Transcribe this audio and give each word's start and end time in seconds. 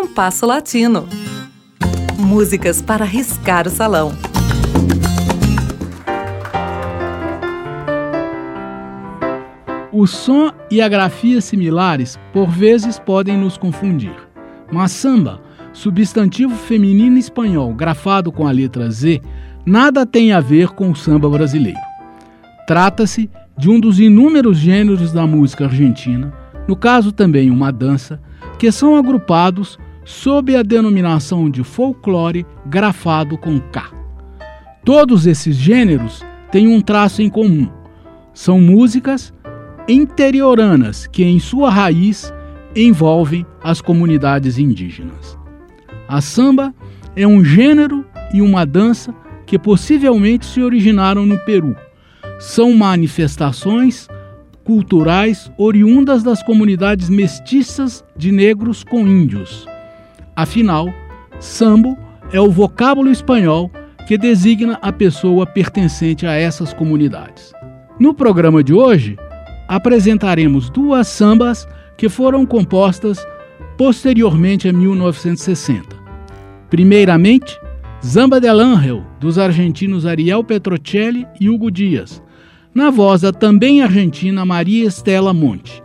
Compasso 0.00 0.46
Latino. 0.46 1.08
Músicas 2.16 2.80
para 2.80 3.04
riscar 3.04 3.66
o 3.66 3.70
salão. 3.70 4.12
O 9.90 10.06
som 10.06 10.52
e 10.70 10.80
a 10.80 10.88
grafia 10.88 11.40
similares 11.40 12.16
por 12.32 12.48
vezes 12.48 12.96
podem 12.96 13.36
nos 13.36 13.58
confundir, 13.58 14.14
mas 14.70 14.92
samba, 14.92 15.42
substantivo 15.72 16.54
feminino 16.54 17.18
espanhol 17.18 17.74
grafado 17.74 18.30
com 18.30 18.46
a 18.46 18.52
letra 18.52 18.88
Z, 18.92 19.20
nada 19.66 20.06
tem 20.06 20.30
a 20.30 20.38
ver 20.38 20.68
com 20.68 20.92
o 20.92 20.96
samba 20.96 21.28
brasileiro. 21.28 21.80
Trata-se 22.68 23.28
de 23.58 23.68
um 23.68 23.80
dos 23.80 23.98
inúmeros 23.98 24.58
gêneros 24.58 25.12
da 25.12 25.26
música 25.26 25.64
argentina, 25.64 26.32
no 26.68 26.76
caso 26.76 27.10
também 27.10 27.50
uma 27.50 27.72
dança, 27.72 28.20
que 28.60 28.70
são 28.70 28.94
agrupados 28.94 29.76
sob 30.08 30.56
a 30.56 30.62
denominação 30.62 31.50
de 31.50 31.62
folclore 31.62 32.46
grafado 32.64 33.36
com 33.36 33.60
K. 33.60 33.90
Todos 34.82 35.26
esses 35.26 35.54
gêneros 35.54 36.24
têm 36.50 36.66
um 36.66 36.80
traço 36.80 37.20
em 37.20 37.28
comum. 37.28 37.68
São 38.32 38.58
músicas 38.58 39.34
interioranas 39.86 41.06
que, 41.06 41.22
em 41.22 41.38
sua 41.38 41.68
raiz, 41.68 42.32
envolvem 42.74 43.44
as 43.62 43.82
comunidades 43.82 44.56
indígenas. 44.56 45.38
A 46.08 46.22
samba 46.22 46.74
é 47.14 47.26
um 47.26 47.44
gênero 47.44 48.02
e 48.32 48.40
uma 48.40 48.64
dança 48.64 49.14
que 49.44 49.58
possivelmente 49.58 50.46
se 50.46 50.62
originaram 50.62 51.26
no 51.26 51.36
Peru. 51.44 51.76
São 52.40 52.72
manifestações 52.72 54.08
culturais 54.64 55.52
oriundas 55.58 56.22
das 56.22 56.42
comunidades 56.42 57.10
mestiças 57.10 58.02
de 58.16 58.32
negros 58.32 58.82
com 58.82 59.06
índios. 59.06 59.68
Afinal, 60.38 60.94
sambo 61.40 61.98
é 62.32 62.40
o 62.40 62.48
vocábulo 62.48 63.10
espanhol 63.10 63.72
que 64.06 64.16
designa 64.16 64.78
a 64.80 64.92
pessoa 64.92 65.44
pertencente 65.44 66.28
a 66.28 66.32
essas 66.32 66.72
comunidades. 66.72 67.52
No 67.98 68.14
programa 68.14 68.62
de 68.62 68.72
hoje, 68.72 69.18
apresentaremos 69.66 70.70
duas 70.70 71.08
sambas 71.08 71.66
que 71.96 72.08
foram 72.08 72.46
compostas 72.46 73.26
posteriormente 73.76 74.68
a 74.68 74.72
1960. 74.72 75.96
Primeiramente, 76.70 77.58
Zamba 78.06 78.40
del 78.40 78.60
Ángel, 78.60 79.02
dos 79.18 79.40
argentinos 79.40 80.06
Ariel 80.06 80.44
Petrocelli 80.44 81.26
e 81.40 81.50
Hugo 81.50 81.68
Dias, 81.68 82.22
na 82.72 82.90
voz 82.90 83.22
da 83.22 83.32
também 83.32 83.82
argentina 83.82 84.44
Maria 84.44 84.86
Estela 84.86 85.34
Monte. 85.34 85.82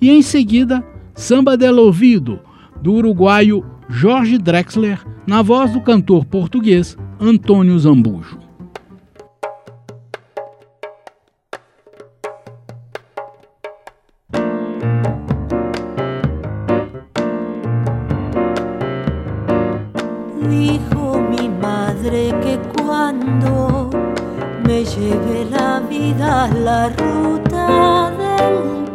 E 0.00 0.08
em 0.12 0.22
seguida, 0.22 0.86
Samba 1.12 1.56
del 1.56 1.78
Ouvido, 1.78 2.38
do 2.80 2.92
uruguaio 2.92 3.64
Jorge 3.88 4.38
Drexler, 4.38 5.04
na 5.26 5.42
voz 5.42 5.72
do 5.72 5.80
cantor 5.80 6.24
português 6.24 6.96
Antônio 7.20 7.78
Zambujo. 7.78 8.46
me 24.66 24.84
lleve 24.84 25.44
la 25.50 25.80
vida 25.80 26.48
la 26.48 26.88
ruta 26.88 28.12
del 28.18 28.85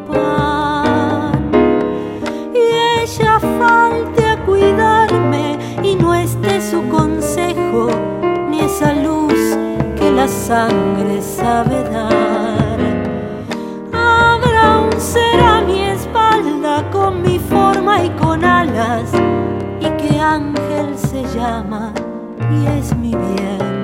sangre 10.51 11.21
sabe 11.21 11.77
dar. 11.95 12.79
Habrá 13.93 14.81
un 14.81 14.99
ser 14.99 15.39
a 15.39 15.61
mi 15.61 15.79
espalda 15.95 16.75
con 16.91 17.21
mi 17.21 17.39
forma 17.39 18.03
y 18.03 18.09
con 18.21 18.43
alas 18.43 19.09
y 19.79 19.87
que 19.99 20.19
ángel 20.19 20.89
se 20.97 21.21
llama 21.35 21.93
y 22.55 22.67
es 22.77 22.93
mi 22.97 23.11
bien. 23.11 23.81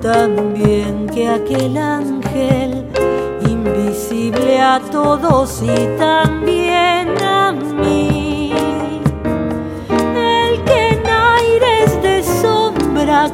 también 0.00 1.08
que 1.08 1.28
aquel 1.28 1.76
ángel, 1.76 2.86
invisible 3.40 4.60
a 4.60 4.78
todos 4.92 5.62
y 5.62 5.98
también 5.98 7.08
a 7.20 7.50
mí, 7.50 8.45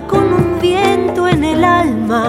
con 0.08 0.32
un 0.32 0.60
viento 0.60 1.26
en 1.26 1.42
el 1.42 1.64
alma 1.64 2.26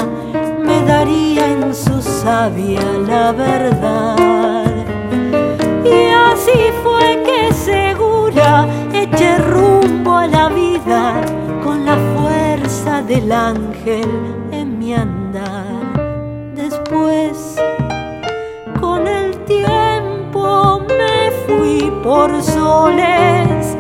me 0.60 0.82
daría 0.86 1.46
en 1.48 1.74
su 1.74 2.02
sabia 2.02 2.82
la 3.08 3.32
verdad. 3.32 4.66
Y 5.86 6.10
así 6.32 6.60
fue 6.84 7.22
que 7.28 7.54
segura 7.54 8.68
eché 8.92 9.38
rumbo 9.38 10.16
a 10.16 10.28
la 10.28 10.50
vida 10.50 11.22
con 11.64 11.86
la 11.86 11.98
fuerza 12.16 13.02
del 13.04 13.32
ángel 13.32 14.10
en 14.52 14.80
mi 14.80 14.96
andar. 14.96 15.94
Después, 16.56 17.56
con 18.82 19.08
el 19.08 19.38
tiempo 19.46 20.82
me 21.00 21.32
fui 21.46 21.92
por 22.02 22.42
soles 22.42 23.78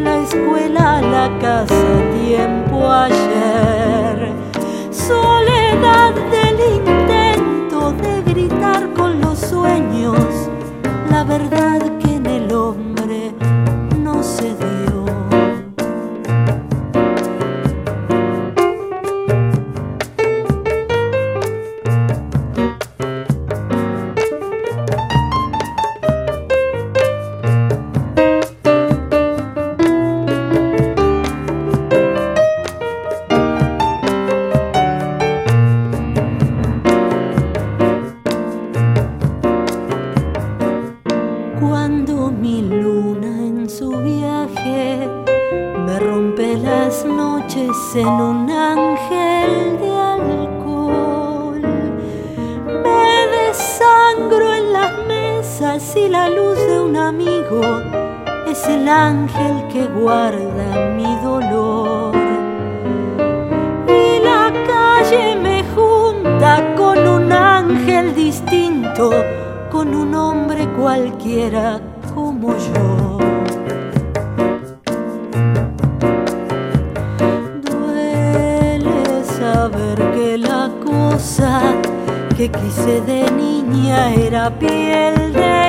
la 0.00 0.18
escuela 0.18 1.00
la 1.02 1.38
casa, 1.40 1.74
tiempo 2.24 2.90
ayer. 2.90 4.32
Soledad 4.90 6.14
del 6.30 6.76
intento 6.76 7.92
de 7.92 8.22
gritar 8.22 8.92
con 8.94 9.20
los 9.20 9.38
sueños, 9.38 10.18
la 11.10 11.24
verdad 11.24 11.89
y 55.96 56.08
la 56.08 56.28
luz 56.28 56.56
de 56.56 56.80
un 56.80 56.96
amigo 56.96 57.60
es 58.46 58.66
el 58.68 58.88
ángel 58.88 59.66
que 59.72 59.86
guarda 59.86 60.90
mi 60.94 61.16
dolor. 61.22 62.14
Y 63.88 64.22
la 64.22 64.52
calle 64.66 65.36
me 65.36 65.64
junta 65.74 66.74
con 66.76 66.98
un 67.08 67.32
ángel 67.32 68.14
distinto 68.14 69.10
con 69.70 69.94
un 69.94 70.14
hombre 70.14 70.68
cualquiera 70.78 71.80
como 72.14 72.54
yo. 72.56 73.18
Duele 77.62 79.24
saber 79.24 79.98
que 80.12 80.38
la 80.38 80.70
cosa 80.84 81.60
que 82.36 82.48
quise 82.48 83.00
de 83.00 83.30
niña 83.32 84.14
era 84.14 84.50
piel 84.50 85.32
de 85.32 85.59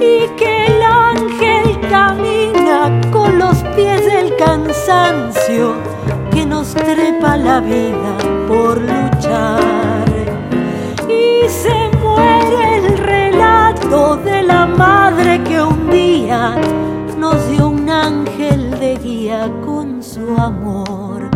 y 0.00 0.26
que 0.36 0.66
el 0.66 0.82
ángel 0.82 1.78
camina 1.88 3.00
con 3.12 3.38
los 3.38 3.58
pies 3.76 4.04
del 4.04 4.34
cansancio 4.34 5.74
que 6.32 6.44
nos 6.44 6.74
trepa 6.74 7.36
la 7.36 7.60
vida 7.60 8.18
por 8.48 8.80
luchar. 8.80 10.04
Y 11.08 11.48
se 11.48 11.88
muere 12.02 12.78
el 12.78 12.98
relato 12.98 14.16
de 14.16 14.42
la 14.42 14.66
madre 14.66 15.40
que 15.44 15.62
un 15.62 15.88
día 15.90 16.56
nos 17.16 17.48
dio 17.48 17.68
un 17.68 17.88
ángel 17.88 18.72
de 18.80 18.96
guía 18.96 19.48
con 19.64 20.02
su 20.02 20.36
amor. 20.36 21.30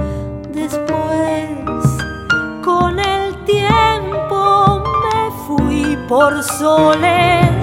Después 0.53 1.88
por 6.09 6.43
soles 6.43 7.58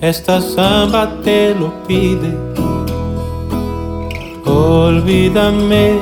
Esta 0.00 0.40
samba 0.40 1.10
te 1.24 1.52
lo 1.56 1.72
pide. 1.88 2.36
Olvídame, 4.44 5.98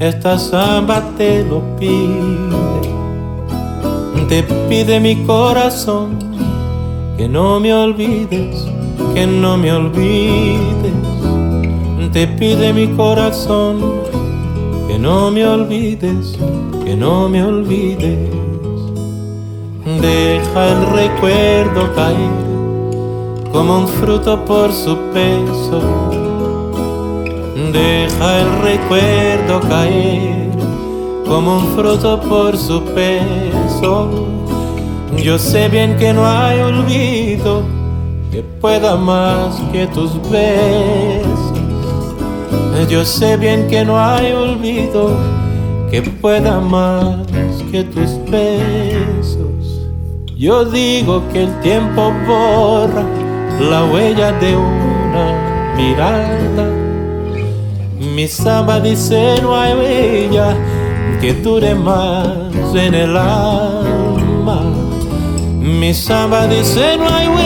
esta 0.00 0.38
samba 0.38 1.02
te 1.18 1.44
lo 1.44 1.60
pide. 1.78 2.48
Te 4.30 4.42
pide 4.70 5.00
mi 5.00 5.16
corazón 5.26 6.18
que 7.18 7.28
no 7.28 7.60
me 7.60 7.74
olvides, 7.74 8.66
que 9.12 9.26
no 9.26 9.58
me 9.58 9.70
olvides. 9.70 10.94
Te 12.14 12.26
pide 12.26 12.72
mi 12.72 12.88
corazón 12.96 13.82
que 14.88 14.98
no 14.98 15.30
me 15.30 15.46
olvides, 15.46 16.38
que 16.86 16.96
no 16.96 17.28
me 17.28 17.44
olvides. 17.44 18.45
Deja 20.00 20.68
el 20.72 20.86
recuerdo 20.92 21.94
caer 21.94 22.46
como 23.52 23.78
un 23.78 23.88
fruto 23.88 24.44
por 24.44 24.72
su 24.72 24.96
peso. 25.12 25.80
Deja 27.72 28.40
el 28.40 28.62
recuerdo 28.62 29.60
caer 29.68 30.50
como 31.26 31.58
un 31.58 31.66
fruto 31.74 32.20
por 32.20 32.56
su 32.56 32.82
peso. 32.94 34.10
Yo 35.16 35.38
sé 35.38 35.68
bien 35.68 35.96
que 35.96 36.12
no 36.12 36.26
hay 36.26 36.60
olvido 36.60 37.62
que 38.30 38.42
pueda 38.60 38.96
más 38.96 39.60
que 39.72 39.86
tus 39.86 40.12
besos. 40.30 41.52
Yo 42.88 43.04
sé 43.04 43.36
bien 43.36 43.66
que 43.68 43.84
no 43.84 43.98
hay 43.98 44.32
olvido 44.32 45.10
que 45.90 46.02
pueda 46.02 46.60
más 46.60 47.16
que 47.72 47.82
tus 47.84 48.10
besos. 48.30 49.25
Yo 50.38 50.66
digo 50.66 51.22
que 51.32 51.44
el 51.44 51.60
tiempo 51.60 52.12
borra 52.26 53.04
la 53.58 53.84
huella 53.86 54.32
de 54.32 54.54
una 54.54 55.74
mirada. 55.74 56.70
Mi 57.98 58.28
samba 58.28 58.78
dice 58.78 59.40
no 59.40 59.56
hay 59.56 59.72
huella 59.72 60.54
que 61.22 61.32
dure 61.32 61.74
más 61.74 62.28
en 62.74 62.92
el 62.92 63.16
alma. 63.16 64.60
Mi 65.58 65.94
samba 65.94 66.46
dice 66.46 66.98
no 66.98 67.08
hay 67.08 67.28
huella 67.28 67.45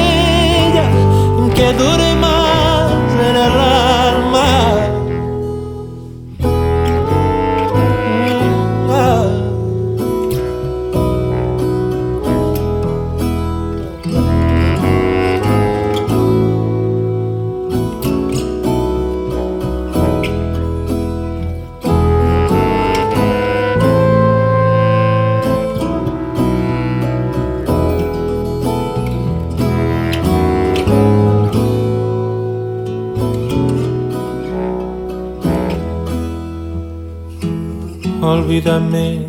Olvídame, 38.22 39.26